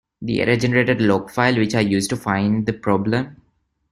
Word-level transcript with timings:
The 0.23 0.41
error 0.41 0.55
generated 0.55 0.99
a 0.99 1.03
log 1.03 1.29
file 1.29 1.57
which 1.57 1.75
I 1.75 1.81
used 1.81 2.09
to 2.09 2.17
find 2.17 2.65
the 2.65 2.73
problem. 2.73 3.35